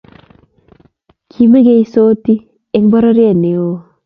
Kimeng'isoti 1.31 2.33
eng 2.75 2.85
bororiet 2.91 3.37
neoo. 3.41 3.73